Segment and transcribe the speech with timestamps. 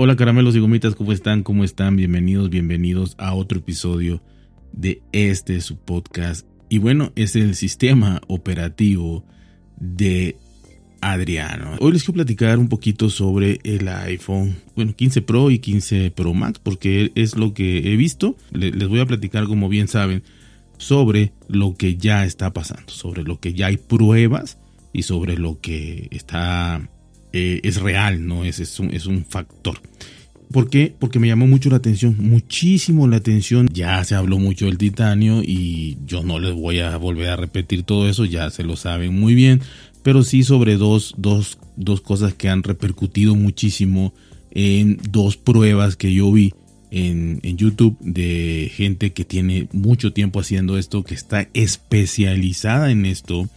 [0.00, 1.42] Hola caramelos y gomitas, ¿cómo están?
[1.42, 1.96] ¿Cómo están?
[1.96, 4.22] Bienvenidos, bienvenidos a otro episodio
[4.70, 6.46] de este su podcast.
[6.68, 9.24] Y bueno, es el sistema operativo
[9.76, 10.36] de
[11.00, 11.72] Adriano.
[11.80, 16.32] Hoy les quiero platicar un poquito sobre el iPhone, bueno, 15 Pro y 15 Pro
[16.32, 18.36] Max, porque es lo que he visto.
[18.52, 20.22] Les voy a platicar, como bien saben,
[20.76, 24.58] sobre lo que ya está pasando, sobre lo que ya hay pruebas
[24.92, 26.88] y sobre lo que está
[27.32, 28.44] eh, es real, ¿no?
[28.44, 29.80] Es, es, un, es un factor.
[30.50, 30.94] ¿Por qué?
[30.98, 33.68] Porque me llamó mucho la atención, muchísimo la atención.
[33.72, 37.82] Ya se habló mucho del titanio y yo no les voy a volver a repetir
[37.82, 39.60] todo eso, ya se lo saben muy bien,
[40.02, 44.14] pero sí sobre dos, dos, dos cosas que han repercutido muchísimo
[44.50, 46.54] en dos pruebas que yo vi
[46.90, 53.04] en, en, YouTube de gente que tiene mucho tiempo haciendo esto, que está especializada en
[53.04, 53.50] esto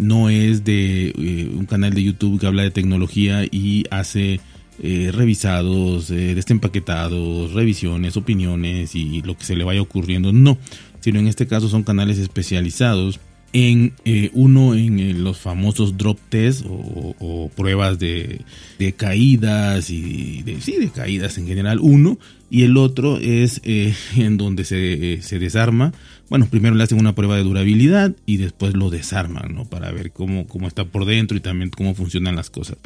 [0.00, 4.40] no es de eh, un canal de YouTube que habla de tecnología y hace
[4.82, 10.32] eh, revisados, eh, desempaquetados, revisiones, opiniones y lo que se le vaya ocurriendo.
[10.32, 10.56] No,
[11.00, 13.20] sino en este caso son canales especializados
[13.52, 13.94] en
[14.32, 18.44] uno en los famosos drop test o, pruebas de,
[18.96, 23.60] caídas y de, sí, de caídas en general uno y el otro es
[24.16, 25.92] en donde se, se desarma
[26.30, 29.64] bueno, primero le hacen una prueba de durabilidad y después lo desarman, ¿no?
[29.64, 32.78] Para ver cómo, cómo está por dentro y también cómo funcionan las cosas.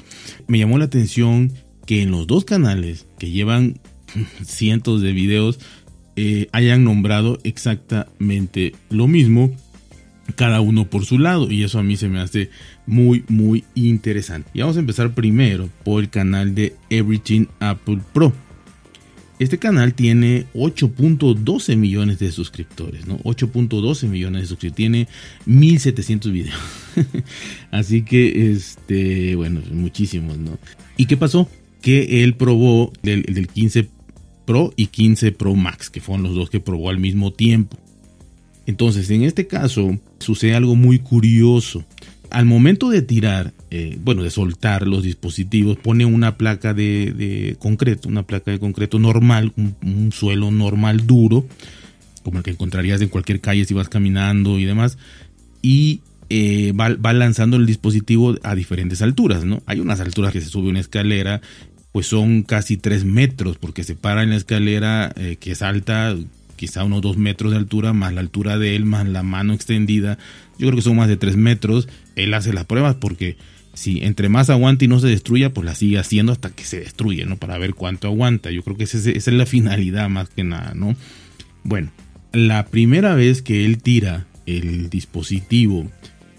[0.48, 1.52] Me llamó la atención
[1.84, 3.78] que en los dos canales que llevan
[4.44, 5.60] cientos de videos
[6.16, 9.54] eh, hayan nombrado exactamente lo mismo,
[10.36, 12.50] cada uno por su lado, y eso a mí se me hace
[12.86, 14.50] muy, muy interesante.
[14.54, 18.32] Y vamos a empezar primero por el canal de Everything Apple Pro.
[19.38, 23.18] Este canal tiene 8.12 millones de suscriptores, ¿no?
[23.18, 25.08] 8.12 millones de suscriptores, tiene
[25.46, 26.56] 1700 videos.
[27.72, 30.58] Así que, este, bueno, muchísimos, ¿no?
[30.96, 31.48] ¿Y qué pasó?
[31.82, 33.88] Que él probó del 15
[34.44, 37.78] Pro y 15 Pro Max, que fueron los dos que probó al mismo tiempo.
[38.66, 41.84] Entonces, en este caso, sucede algo muy curioso
[42.34, 48.08] al momento de tirar, eh, bueno, de soltar los dispositivos, pone una placa de, concreto,
[48.08, 51.46] una placa de concreto normal, un, suelo normal duro,
[52.24, 54.98] como el que encontrarías en cualquier calle si vas caminando y demás,
[55.62, 59.62] y eh, va, lanzando el dispositivo a diferentes alturas, ¿no?
[59.66, 61.40] Hay unas alturas que se sube una escalera,
[61.92, 66.16] pues son casi 3 metros, porque se para en la escalera eh, que es alta,
[66.54, 70.18] quizá unos 2 metros de altura, más la altura de él, más la mano extendida,
[70.58, 71.88] yo creo que son más de 3 metros.
[72.16, 73.36] Él hace las pruebas porque
[73.74, 76.80] si entre más aguanta y no se destruya, pues la sigue haciendo hasta que se
[76.80, 77.36] destruye, ¿no?
[77.36, 78.50] Para ver cuánto aguanta.
[78.50, 80.96] Yo creo que esa es, la finalidad más que nada, ¿no?
[81.64, 81.90] Bueno,
[82.32, 85.90] la primera vez que él tira el dispositivo,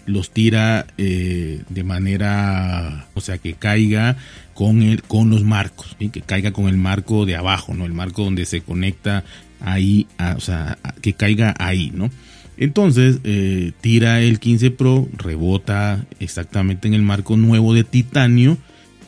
[0.06, 4.16] los tira eh, de manera, o sea, que caiga
[4.54, 7.84] con, el, con los marcos, que caiga con el marco de abajo, ¿no?
[7.84, 9.24] El marco donde se conecta
[9.60, 10.06] ahí,
[10.36, 12.10] o sea, que caiga ahí, ¿no?
[12.56, 18.56] Entonces eh, tira el 15 Pro, rebota exactamente en el marco nuevo de titanio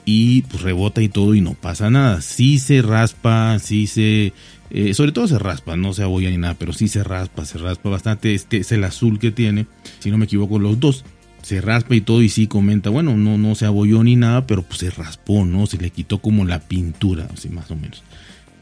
[0.05, 2.21] y pues rebota y todo y no pasa nada.
[2.21, 4.33] Sí se raspa, sí se...
[4.71, 7.59] Eh, sobre todo se raspa, no se abolla ni nada, pero sí se raspa, se
[7.59, 8.35] raspa bastante.
[8.35, 9.67] Este es el azul que tiene,
[9.99, 11.05] si no me equivoco, los dos.
[11.43, 14.63] Se raspa y todo y sí comenta, bueno, no, no se abolló ni nada, pero
[14.63, 15.67] pues se raspó, ¿no?
[15.67, 18.03] Se le quitó como la pintura, así más o menos.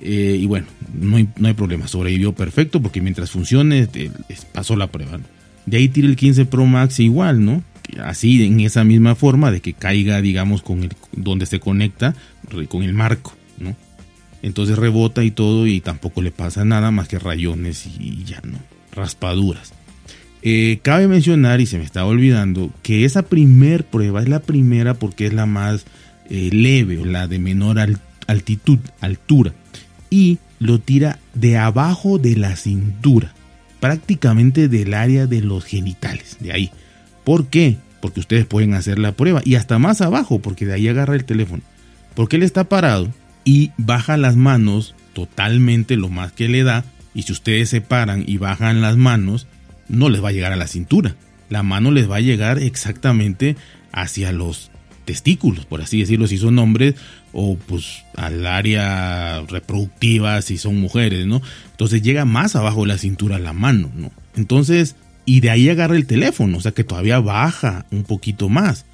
[0.01, 3.89] Eh, y bueno, no hay, no hay, problema, sobrevivió perfecto porque mientras funcione
[4.53, 5.19] pasó la prueba.
[5.65, 7.63] De ahí tira el 15 Pro Max igual, ¿no?
[8.03, 12.15] Así, en esa misma forma de que caiga, digamos, con el, donde se conecta,
[12.69, 13.75] con el marco, ¿no?
[14.43, 18.59] Entonces rebota y todo y tampoco le pasa nada más que rayones y ya, ¿no?
[18.93, 19.73] Raspaduras.
[20.43, 24.95] Eh, cabe mencionar, y se me estaba olvidando, que esa primer prueba es la primera
[24.95, 25.87] porque es la más
[26.29, 27.79] eh, leve, la de menor
[28.27, 29.53] altitud, altura
[30.11, 33.33] y lo tira de abajo de la cintura,
[33.81, 36.71] prácticamente del área de los genitales, de ahí.
[37.25, 37.77] ¿Por qué?
[38.01, 41.25] Porque ustedes pueden hacer la prueba y hasta más abajo, porque de ahí agarra el
[41.25, 41.63] teléfono.
[42.15, 43.09] Porque él está parado
[43.45, 46.85] y baja las manos totalmente lo más que le da.
[47.15, 49.47] Y si ustedes se paran y bajan las manos,
[49.89, 51.17] no les va a llegar a la cintura.
[51.49, 53.57] La mano les va a llegar exactamente
[53.93, 54.71] hacia los
[55.07, 56.97] testículos, por así decirlo, si son hombres,
[57.33, 61.41] o pues al área reproductiva si son mujeres, ¿no?
[61.71, 64.11] Entonces llega más abajo de la cintura la mano, ¿no?
[64.35, 68.85] Entonces, y de ahí agarra el teléfono, o sea que todavía baja un poquito más.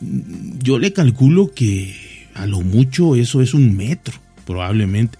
[0.00, 1.94] Yo le calculo que
[2.34, 4.14] a lo mucho eso es un metro,
[4.46, 5.18] probablemente.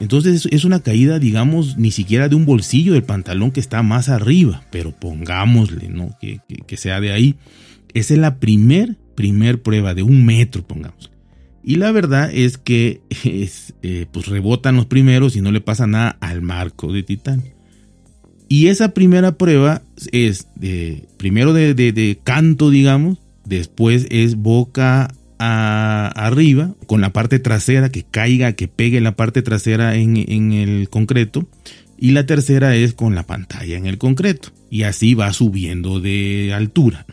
[0.00, 4.08] Entonces es una caída, digamos, ni siquiera de un bolsillo del pantalón que está más
[4.08, 6.16] arriba, pero pongámosle, ¿no?
[6.20, 7.36] Que, que sea de ahí.
[7.94, 11.10] Esa es la primer primer prueba de un metro, pongamos.
[11.62, 15.86] Y la verdad es que es, eh, pues rebotan los primeros y no le pasa
[15.86, 17.54] nada al marco de titanio.
[18.48, 19.82] Y esa primera prueba
[20.12, 28.04] es de, primero de, canto, digamos, después es boca arriba, con la parte trasera, que
[28.04, 31.48] caiga, que pegue la parte trasera en, en el concreto.
[31.98, 34.50] Y la tercera es con la pantalla en el concreto.
[34.70, 37.06] Y así va subiendo de altura.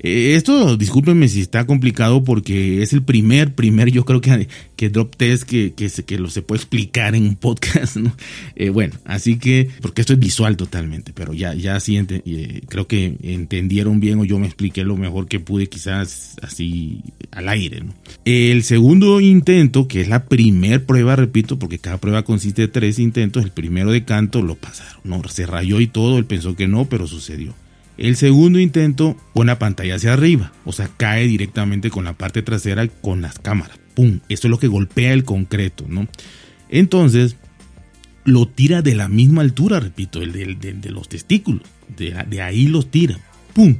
[0.00, 4.90] Eh, esto, discúlpenme si está complicado porque es el primer, primer, yo creo que, que
[4.90, 8.14] drop test que, que, se, lo se puede explicar en un podcast, ¿no?
[8.56, 12.86] Eh, bueno, así que, porque esto es visual totalmente, pero ya, ya sí, eh, creo
[12.86, 17.80] que entendieron bien o yo me expliqué lo mejor que pude quizás así al aire,
[17.80, 17.94] ¿no?
[18.24, 22.98] El segundo intento, que es la primer prueba, repito, porque cada prueba consiste de tres
[22.98, 25.22] intentos, el primero de canto lo pasaron, ¿no?
[25.28, 27.54] Se rayó y todo, él pensó que no, pero sucedió.
[27.98, 32.42] El segundo intento pone la pantalla hacia arriba, o sea, cae directamente con la parte
[32.42, 33.78] trasera con las cámaras.
[33.94, 34.20] ¡Pum!
[34.28, 36.06] Esto es lo que golpea el concreto, ¿no?
[36.68, 37.36] Entonces,
[38.24, 41.62] lo tira de la misma altura, repito, el de, los testículos.
[41.96, 43.18] De, ahí los tira.
[43.54, 43.76] ¡Pum!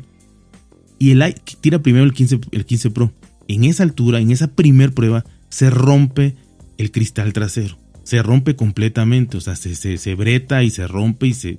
[0.99, 3.13] Y el tira primero el 15, el 15 Pro.
[3.49, 6.37] En esa altura, en esa primer prueba, se rompe
[6.79, 11.35] el cristal trasero se rompe completamente, o sea, se, se, breta y se rompe y
[11.35, 11.59] se,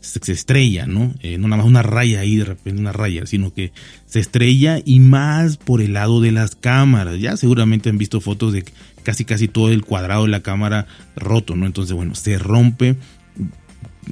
[0.00, 1.14] se, estrella, ¿no?
[1.20, 3.70] Eh, no nada más una raya ahí, de repente una raya, sino que
[4.04, 7.20] se estrella y más por el lado de las cámaras.
[7.20, 8.64] Ya seguramente han visto fotos de
[9.04, 11.64] casi casi todo el cuadrado de la cámara roto, ¿no?
[11.64, 12.96] Entonces, bueno, se rompe,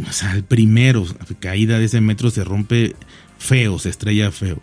[0.09, 1.05] o sea, el primero,
[1.41, 2.95] caída de ese metro se rompe
[3.39, 4.61] feo, se estrella feo.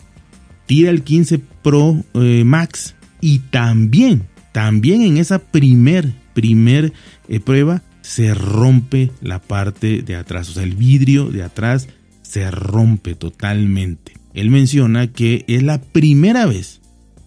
[0.68, 6.94] Tira el 15 Pro eh, Max y también, también en esa primer primer
[7.30, 11.88] eh, prueba se rompe la parte de atrás, o sea, el vidrio de atrás
[12.22, 14.14] se rompe totalmente.
[14.36, 16.80] Él menciona que es la primera vez,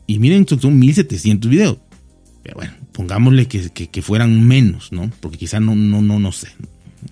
[0.07, 1.79] y miren, son 1700 videos,
[2.45, 5.11] pero bueno, pongámosle que, fueran menos, ¿no?
[5.19, 6.51] Porque quizá no, no, no, no sé,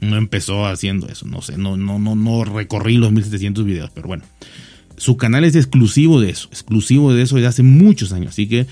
[0.01, 4.07] no empezó haciendo eso, no sé, no, no, no, no recorrí los 1700 videos, pero
[4.07, 4.23] bueno,
[4.97, 8.69] su canal es exclusivo de eso, exclusivo de eso de hace muchos años, así que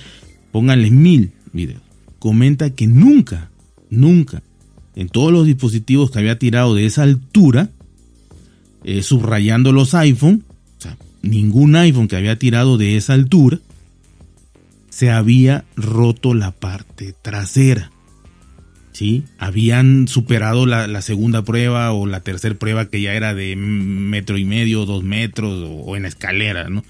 [0.53, 1.86] pónganle mil videos
[2.19, 3.51] comenta que nunca,
[3.91, 4.43] nunca,
[4.95, 7.71] en todos los dispositivos que había tirado de esa altura,
[8.85, 10.45] eh, subrayando los iPhone,
[10.79, 13.59] o sea, ningún iPhone que había tirado de esa altura,
[14.89, 17.91] se había roto la parte trasera.
[18.93, 19.25] ¿Sí?
[19.37, 24.47] Habían superado la, segunda prueba o la tercera prueba que ya era de metro y
[24.47, 26.83] medio, dos metros o, o en escalera, ¿no?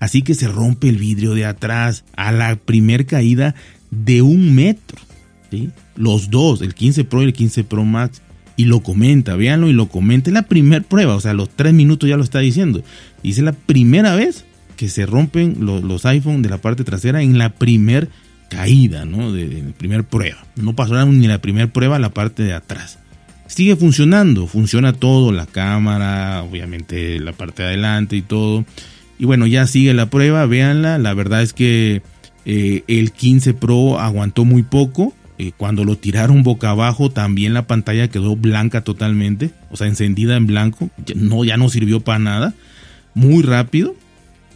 [0.00, 2.04] Así que se rompe el vidrio de atrás.
[2.16, 3.54] A la primer caída
[3.90, 4.98] de un metro.
[5.50, 5.70] ¿sí?
[5.94, 8.22] Los dos, el 15 Pro y el 15 Pro Max.
[8.56, 10.30] Y lo comenta, véanlo y lo comenta.
[10.30, 12.82] Es la primera prueba, o sea, los tres minutos ya lo está diciendo.
[13.22, 14.44] Dice la primera vez
[14.76, 18.08] que se rompen los, los iPhone de la parte trasera en la primera
[18.50, 19.32] caída, ¿no?
[19.32, 20.44] De, la primera prueba.
[20.56, 22.98] No pasó ni la primera prueba la parte de atrás.
[23.46, 28.64] Sigue funcionando, funciona todo, la cámara, obviamente la parte de adelante y todo.
[29.20, 30.96] Y bueno, ya sigue la prueba, véanla.
[30.96, 32.00] La verdad es que
[32.46, 35.12] eh, el 15 Pro aguantó muy poco.
[35.36, 40.36] Eh, cuando lo tiraron boca abajo, también la pantalla quedó blanca totalmente, o sea, encendida
[40.38, 40.88] en blanco.
[41.14, 42.54] No, ya no sirvió para nada.
[43.12, 43.94] Muy rápido.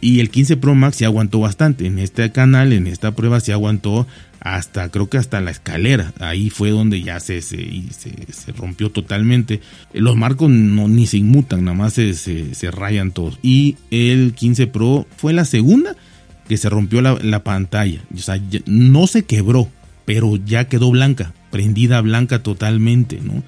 [0.05, 1.87] Y el 15 Pro Max sí aguantó bastante.
[1.87, 4.05] En este canal, en esta prueba, sí aguantó
[4.39, 6.13] hasta, creo que hasta la escalera.
[6.19, 7.57] Ahí fue donde ya se, se,
[7.91, 9.61] se, rompió totalmente.
[9.93, 13.39] Los marcos no, ni se inmutan, nada más se, se, rayan todos.
[13.41, 15.95] Y el 15 Pro fue la segunda
[16.47, 18.03] que se rompió la, pantalla.
[18.13, 19.69] O sea, no se quebró,
[20.05, 23.41] pero ya quedó blanca, prendida blanca totalmente, ¿no?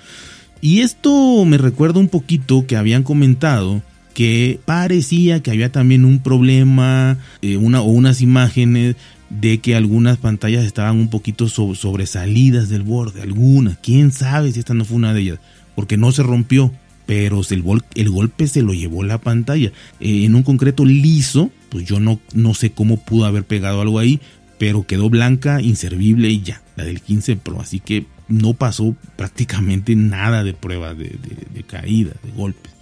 [0.61, 3.83] Y esto me recuerda un poquito que habían comentado
[4.17, 8.95] que parecía que había también un problema eh, una, o unas imágenes
[9.29, 14.73] de que algunas pantallas estaban un poquito sobresalidas del borde, algunas, quién sabe si esta
[14.73, 15.39] no fue una de ellas,
[15.75, 16.71] porque no se rompió,
[17.05, 19.71] pero el, golpe se lo llevó la pantalla.
[19.99, 23.99] Eh, en un concreto liso, pues yo no, no sé cómo pudo haber pegado algo
[23.99, 24.19] ahí,
[24.57, 27.61] pero quedó blanca, inservible y ya, la del 15 Pro.
[27.61, 31.19] Así que no pasó prácticamente nada de prueba de,
[31.67, 32.76] caída, de golpes.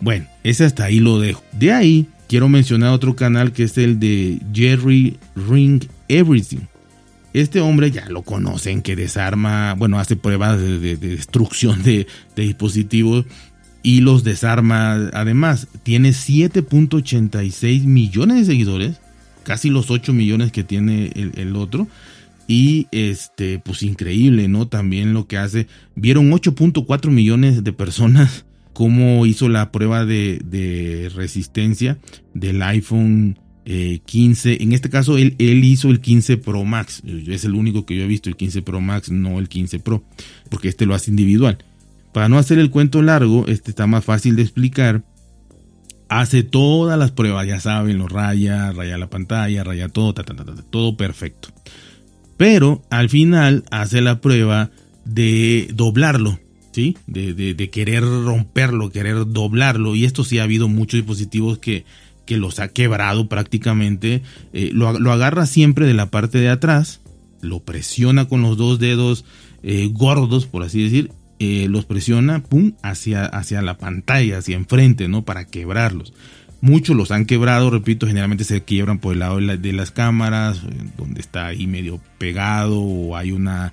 [0.00, 1.42] Bueno, ese hasta ahí lo dejo.
[1.52, 6.60] De ahí quiero mencionar otro canal que es el de Jerry Ring Everything.
[7.32, 13.26] Este hombre ya lo conocen, que desarma, bueno, hace pruebas de, destrucción de, dispositivos
[13.82, 15.10] y los desarma.
[15.12, 19.00] Además, tiene 7.86 millones de seguidores,
[19.44, 21.86] casi los 8 millones que tiene el, otro.
[22.48, 24.66] Y este, pues increíble, ¿no?
[24.66, 25.68] También lo que hace.
[25.94, 28.44] Vieron 8.4 millones de personas
[28.80, 31.98] cómo hizo la prueba de, resistencia
[32.32, 37.56] del iPhone 15, eh, en este caso él, hizo el 15 Pro Max, es el
[37.56, 40.02] único que yo he visto, el 15 Pro Max, no el 15 Pro,
[40.48, 41.58] porque este lo hace individual.
[42.14, 45.04] Para no hacer el cuento largo, este está más fácil de explicar.
[46.08, 51.50] Hace todas las pruebas, ya saben, lo raya, raya la pantalla, raya todo, todo perfecto.
[52.38, 54.70] Pero al final hace la prueba
[55.04, 56.40] de doblarlo,
[56.72, 56.96] ¿sí?
[57.06, 59.94] De, de, querer romperlo, querer doblarlo.
[59.94, 61.84] Y esto sí ha habido muchos dispositivos que,
[62.30, 64.22] que los ha quebrado prácticamente.
[64.52, 67.00] Eh, lo, agarra siempre de la parte de atrás,
[67.40, 69.24] lo presiona con los dos dedos
[69.64, 71.10] eh, gordos, por así decir,
[71.40, 75.24] eh, los presiona, pum, hacia, hacia la pantalla, hacia enfrente, ¿no?
[75.24, 76.12] Para quebrarlos.
[76.60, 80.60] Muchos los han quebrado, repito, generalmente se quiebran por el lado de, las cámaras,
[80.98, 83.72] donde está ahí medio pegado o hay una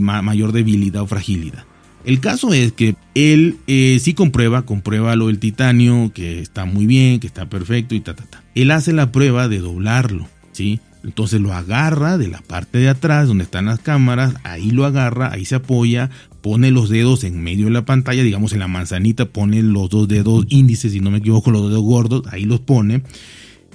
[0.00, 1.64] mayor debilidad o fragilidad.
[2.08, 7.20] El caso es que él sí comprueba, comprueba lo del titanio, que está muy bien,
[7.20, 8.42] que está perfecto y ta, ta, ta.
[8.54, 10.80] Él hace la prueba de doblarlo, ¿sí?
[11.04, 15.32] Entonces lo agarra de la parte de atrás donde están las cámaras, ahí lo agarra,
[15.34, 16.08] ahí se apoya,
[16.40, 20.08] pone los dedos en medio de la pantalla, digamos en la manzanita, pone los dos
[20.08, 23.02] dedos índices, si no me equivoco, los dedos gordos, ahí los pone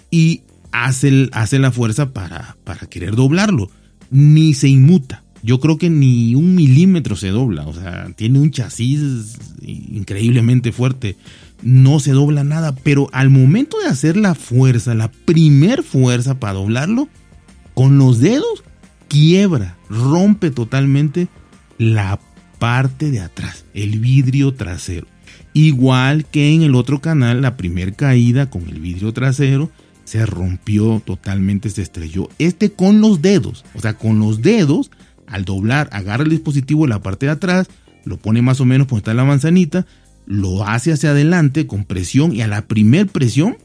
[0.10, 3.70] y hace, hace la fuerza para, para querer doblarlo.
[4.10, 5.23] Ni se inmuta.
[5.44, 7.68] Yo creo que ni un milímetro se dobla.
[7.68, 11.18] O sea, tiene un chasis increíblemente fuerte.
[11.62, 12.74] No se dobla nada.
[12.74, 17.10] Pero al momento de hacer la fuerza, la primer fuerza para doblarlo,
[17.74, 18.64] con los dedos,
[19.10, 21.28] quiebra, rompe totalmente
[21.78, 22.20] la
[22.60, 25.08] parte de atrás, el vidrio trasero.
[25.54, 29.70] Igual que en el otro canal, la primer caída con el vidrio trasero
[30.04, 32.30] se rompió totalmente, se estrelló.
[32.40, 34.92] Este con los dedos, o sea, con los dedos,
[35.27, 37.68] al doblar, agarra el dispositivo la parte de atrás,
[38.06, 39.86] lo pone más o menos como está la manzanita,
[40.25, 43.58] lo hace hacia adelante con presión y a la primer presión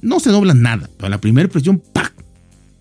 [0.00, 2.12] no se dobla nada, pero a la primera presión, ¡pac!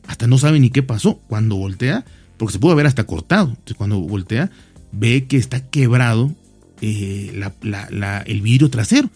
[0.08, 1.20] Hasta no sabe ni qué pasó.
[1.28, 2.06] Cuando voltea,
[2.38, 3.56] porque se puede ver hasta cortado.
[3.78, 4.52] Cuando voltea,
[4.92, 6.32] ve que está quebrado
[6.82, 7.42] eh,
[8.26, 9.10] el vidrio trasero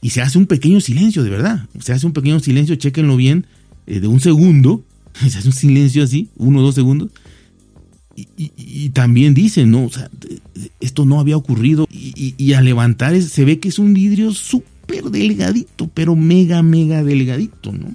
[0.00, 1.68] y se hace un pequeño silencio, de verdad.
[1.80, 3.46] Se hace un pequeño silencio, chequenlo bien,
[3.86, 4.84] eh, de un segundo.
[5.20, 7.10] Se hace un silencio así, uno o dos segundos.
[8.14, 10.10] Y, también dice, no, o sea,
[10.80, 11.86] esto no había ocurrido.
[11.90, 17.72] Y, al levantar se ve que es un vidrio súper delgadito, pero mega, mega delgadito,
[17.72, 17.94] ¿no?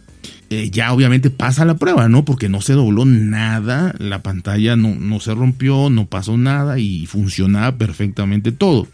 [0.49, 2.23] Eh, ya obviamente pasa la prueba, ¿no?
[2.23, 7.05] Porque no se dobló nada, la pantalla no, no se rompió, no pasó nada y
[7.05, 8.87] funcionaba perfectamente todo.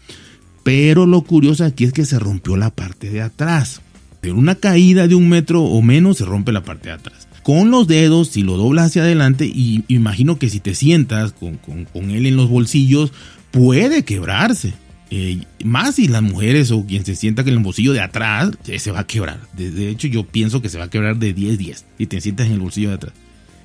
[0.64, 3.82] Pero lo curioso aquí es que se rompió la parte de atrás.
[4.22, 7.28] En una caída de un metro o menos se rompe la parte de atrás.
[7.44, 11.58] Con los dedos, si lo doblas hacia adelante, y imagino que si te sientas con,
[11.58, 13.12] con él en los bolsillos,
[13.52, 14.74] puede quebrarse.
[15.10, 18.50] Eh, más si las mujeres o quien se sienta que en el bolsillo de atrás
[18.66, 19.38] eh, se va a quebrar.
[19.52, 22.54] De, hecho, yo pienso que se va a quebrar de 10-10 y te sientas en
[22.54, 23.12] el bolsillo de atrás.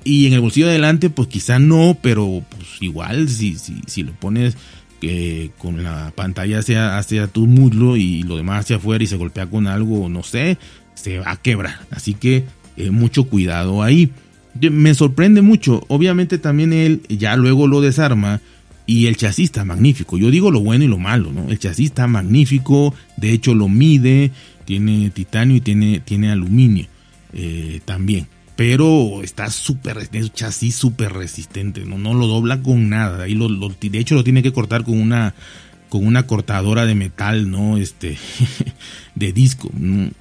[0.04, 4.04] Y en el bolsillo de adelante, pues quizá no, pero pues igual si, si, si
[4.04, 4.56] lo pones
[5.02, 9.16] eh, con la pantalla hacia, hacia tu muslo y lo demás hacia afuera y se
[9.16, 10.56] golpea con algo, no sé,
[10.94, 11.80] se va a quebrar.
[11.90, 12.44] Así que
[12.90, 14.10] mucho cuidado ahí.
[14.60, 15.84] Me sorprende mucho.
[15.88, 18.40] Obviamente también él ya luego lo desarma
[18.90, 20.18] y el chasis está magnífico.
[20.18, 21.48] Yo digo lo bueno y lo malo, ¿no?
[21.48, 24.32] El chasis está magnífico, de hecho lo mide,
[24.64, 26.86] tiene titanio y tiene, tiene aluminio
[27.32, 28.26] eh, también.
[28.56, 31.98] Pero está súper, es chasis súper resistente, ¿no?
[31.98, 33.22] no lo dobla con nada.
[33.22, 35.34] Ahí lo, de hecho lo tiene que cortar con una,
[35.90, 37.76] con una cortadora de metal, ¿no?
[37.76, 38.16] Este,
[39.16, 39.70] de disco.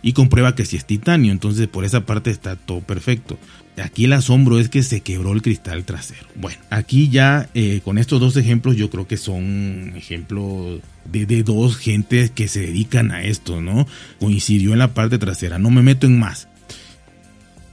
[0.02, 1.32] Y comprueba que si es titanio.
[1.32, 3.38] Entonces por esa parte está todo perfecto.
[3.82, 6.28] Aquí el asombro es que se quebró el cristal trasero.
[6.36, 11.78] Bueno, aquí ya eh, con estos dos ejemplos yo creo que son ejemplos de, dos
[11.78, 13.88] gentes que se dedican a esto, ¿no?
[14.20, 16.50] Coincidió en la parte trasera, no me meto en más.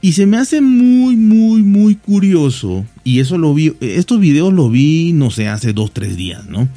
[0.01, 2.85] Y se me hace muy, muy, muy curioso.
[3.03, 6.69] Y eso lo vi, estos videos lo vi, no sé, hace dos, tres días, ¿no?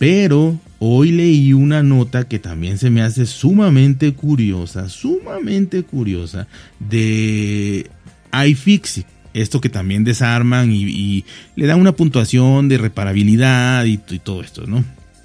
[0.00, 7.86] Pero hoy leí una nota que también se me hace sumamente curiosa, sumamente curiosa, de
[8.32, 9.04] iFixit,
[9.34, 14.82] esto que también desarman y, le dan una puntuación de reparabilidad y, todo esto, ¿no?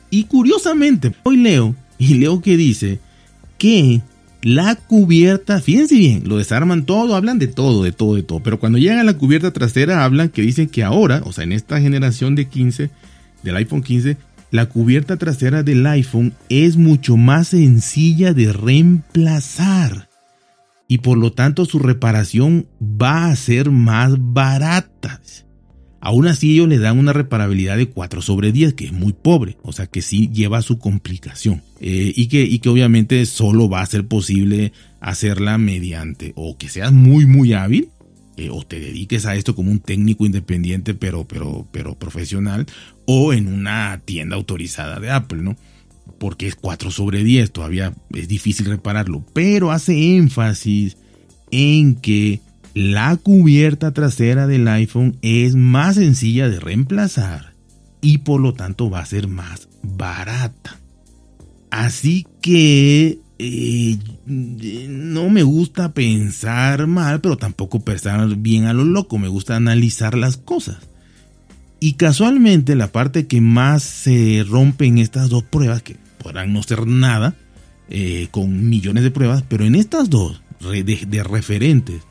[0.09, 2.99] Y curiosamente, hoy leo, y leo que dice
[3.57, 4.01] que
[4.41, 8.59] la cubierta, fíjense bien, lo desarman todo, hablan de todo, de todo, de todo, pero
[8.59, 11.79] cuando llegan a la cubierta trasera hablan que dicen que ahora, o sea, en esta
[11.79, 12.89] generación de 15,
[13.41, 14.17] del iPhone 15,
[14.55, 20.09] la cubierta trasera del iPhone es mucho más sencilla de reemplazar
[20.87, 25.21] y por lo tanto su reparación va a ser más barata.
[25.99, 29.57] Aún así ellos le dan una reparabilidad de 4 sobre 10, que es muy pobre,
[29.63, 33.81] o sea que sí lleva su complicación eh, y, que, y que obviamente solo va
[33.81, 37.89] a ser posible hacerla mediante o que seas muy muy hábil
[38.37, 42.65] eh, o te dediques a esto como un técnico independiente pero, pero, pero profesional
[43.05, 45.55] o en una tienda autorizada de Apple, ¿no?
[46.19, 50.97] Porque es 4 sobre 10, todavía es difícil repararlo, pero hace énfasis
[51.51, 52.41] en que
[52.73, 57.53] la cubierta trasera del iPhone es más sencilla de reemplazar
[58.01, 60.77] y por lo tanto va a ser más barata.
[61.71, 69.17] Así que eh, no me gusta pensar mal, pero tampoco pensar bien a lo loco,
[69.17, 70.77] me gusta analizar las cosas.
[71.79, 76.63] Y casualmente la parte que más se rompe en estas dos pruebas, que podrán no
[76.63, 77.35] ser nada,
[77.89, 82.01] eh, con millones de pruebas, pero en estas dos de, referentes,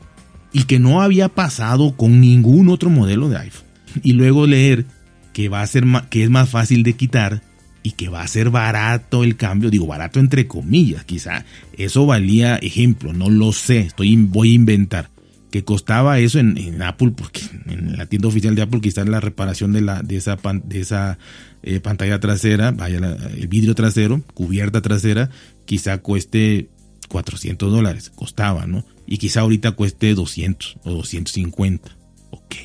[0.53, 3.65] y que no había pasado con ningún otro modelo de iPhone.
[4.03, 4.85] Y luego leer
[5.33, 7.41] que va a ser que es más fácil de quitar
[7.85, 11.45] y que va a ser barato el cambio, digo barato entre comillas, quizá
[11.77, 15.09] eso valía ejemplo, no lo sé, estoy voy a inventar
[15.51, 19.71] que costaba eso en, Apple, porque en la tienda oficial de Apple quizás la reparación
[19.71, 21.19] de, la, de esa, de esa
[21.61, 25.29] eh, pantalla trasera, vaya el vidrio trasero, cubierta trasera,
[25.65, 26.69] quizá cueste
[27.07, 28.83] 400 dólares, costaba, ¿no?
[29.05, 31.95] Y quizá ahorita cueste 200 o 250.
[32.31, 32.55] Ok.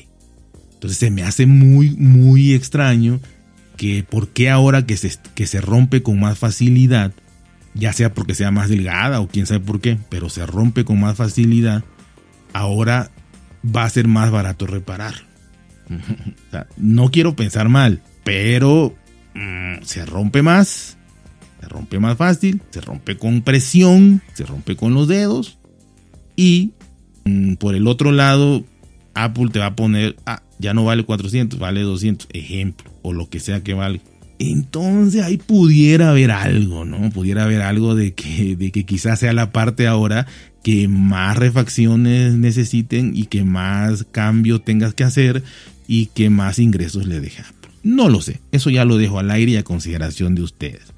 [0.73, 3.21] Entonces se me hace muy, muy extraño
[3.81, 7.13] que por qué ahora que se, que se rompe con más facilidad,
[7.73, 10.99] ya sea porque sea más delgada o quién sabe por qué, pero se rompe con
[10.99, 11.83] más facilidad,
[12.53, 13.09] ahora
[13.65, 15.15] va a ser más barato reparar.
[16.77, 18.95] no quiero pensar mal, pero
[19.33, 20.99] mm, se rompe más,
[21.59, 25.57] se rompe más fácil, se rompe con presión, se rompe con los dedos
[26.35, 26.73] y
[27.25, 28.63] mm, por el otro lado
[29.15, 30.17] Apple te va a poner,
[30.61, 34.01] ya no vale 400, vale 200, ejemplo, o lo que sea que vale.
[34.39, 37.09] Entonces ahí pudiera haber algo, ¿no?
[37.11, 40.25] Pudiera haber algo de que, de que quizás sea la parte ahora
[40.63, 45.43] que más refacciones necesiten y que más cambio tengas que hacer
[45.87, 47.43] y que más ingresos le deje
[47.83, 50.93] No lo sé, eso ya lo dejo al aire y a consideración de ustedes.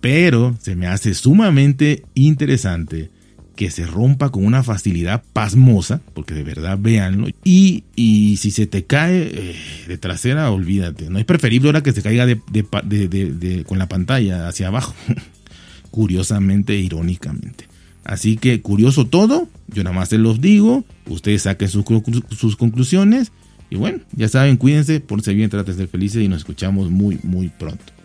[0.00, 3.10] Pero se me hace sumamente interesante
[3.56, 8.66] que se rompa con una facilidad pasmosa, porque de verdad véanlo, y, y si se
[8.66, 9.56] te cae eh,
[9.88, 14.68] de trasera, olvídate, no es preferible ahora que se caiga de, con la pantalla hacia
[14.68, 14.94] abajo,
[15.90, 17.66] curiosamente, irónicamente.
[18.04, 21.84] Así que curioso todo, yo nada más se los digo, ustedes saquen sus,
[22.30, 23.32] sus conclusiones,
[23.68, 26.90] y bueno, ya saben, cuídense, por ser bien, traten de ser felices y nos escuchamos
[26.90, 27.95] muy, muy pronto.